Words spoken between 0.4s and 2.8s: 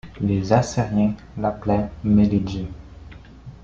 Assyriens l’appelaient Meliddu.